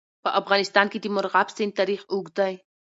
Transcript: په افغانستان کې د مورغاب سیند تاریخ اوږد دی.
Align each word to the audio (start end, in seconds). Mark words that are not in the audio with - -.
په 0.23 0.29
افغانستان 0.41 0.85
کې 0.91 0.99
د 1.01 1.05
مورغاب 1.15 1.47
سیند 1.57 1.73
تاریخ 1.79 2.01
اوږد 2.13 2.33
دی. 2.39 2.53